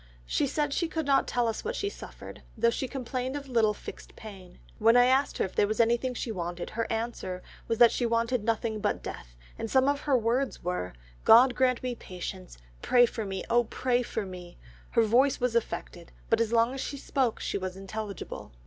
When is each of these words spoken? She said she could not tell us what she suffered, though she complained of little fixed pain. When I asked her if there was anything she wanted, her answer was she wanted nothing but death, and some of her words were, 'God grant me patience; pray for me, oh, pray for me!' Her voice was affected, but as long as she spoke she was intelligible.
She 0.25 0.47
said 0.47 0.73
she 0.73 0.87
could 0.87 1.05
not 1.05 1.27
tell 1.27 1.47
us 1.47 1.63
what 1.63 1.75
she 1.75 1.87
suffered, 1.87 2.41
though 2.57 2.71
she 2.71 2.87
complained 2.87 3.35
of 3.35 3.47
little 3.47 3.75
fixed 3.75 4.15
pain. 4.15 4.57
When 4.79 4.97
I 4.97 5.05
asked 5.05 5.37
her 5.37 5.45
if 5.45 5.53
there 5.53 5.67
was 5.67 5.79
anything 5.79 6.15
she 6.15 6.31
wanted, 6.31 6.71
her 6.71 6.91
answer 6.91 7.43
was 7.67 7.79
she 7.91 8.07
wanted 8.07 8.43
nothing 8.43 8.79
but 8.79 9.03
death, 9.03 9.37
and 9.59 9.69
some 9.69 9.87
of 9.87 9.99
her 9.99 10.17
words 10.17 10.63
were, 10.63 10.93
'God 11.23 11.53
grant 11.53 11.83
me 11.83 11.93
patience; 11.93 12.57
pray 12.81 13.05
for 13.05 13.25
me, 13.25 13.43
oh, 13.47 13.65
pray 13.65 14.01
for 14.01 14.25
me!' 14.25 14.57
Her 14.89 15.03
voice 15.03 15.39
was 15.39 15.55
affected, 15.55 16.11
but 16.31 16.41
as 16.41 16.51
long 16.51 16.73
as 16.73 16.81
she 16.81 16.97
spoke 16.97 17.39
she 17.39 17.59
was 17.59 17.77
intelligible. 17.77 18.51